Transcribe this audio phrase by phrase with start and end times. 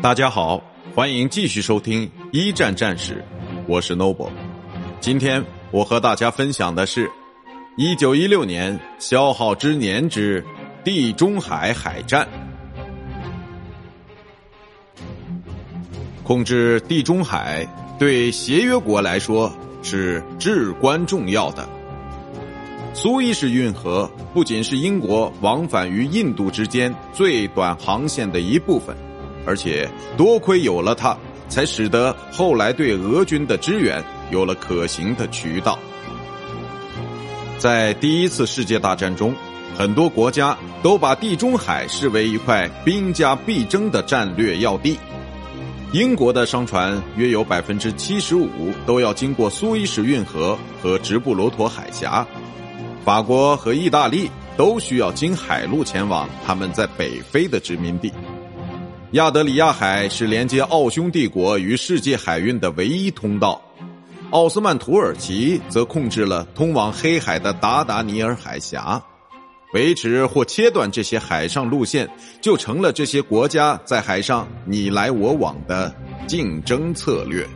[0.00, 0.62] 大家好，
[0.94, 3.24] 欢迎继续收听一战战史，
[3.66, 4.30] 我是 Noble。
[5.00, 7.10] 今天我和大家分享的是，
[7.76, 10.44] 一九一六年消耗之年之
[10.84, 12.28] 地中海海战。
[16.22, 17.66] 控制地中海
[17.98, 19.52] 对协约国来说
[19.82, 21.68] 是至关重要的。
[22.94, 28.96] 苏伊士运河不仅是英国往返于印度之间最短航线的一部分，
[29.48, 31.16] 而且多亏有了它，
[31.48, 35.78] 才使得后来对俄军的支援有了可行的渠道。
[37.56, 39.34] 在第一次世界大战中，
[39.74, 44.98] 很多国家都把地中海视为一块兵家必争的战略要地。
[45.92, 48.48] 英国的商船约有百分之七十五
[48.84, 52.26] 都要经过苏伊士运河和直布罗陀海峡。
[53.02, 58.12] 法国和意大利都需要经海路前往他们在北非的殖民地。
[59.12, 63.58] 亚德里亚海是连接奥匈帝国与世界海运的唯一通道。
[64.32, 69.02] 奥斯曼土耳其则控制了通往黑海的达达尼尔海峡。
[69.72, 72.06] 维持或切断这些海上路线，
[72.42, 75.94] 就成了这些国家在海上你来我往的
[76.26, 77.46] 竞争策略。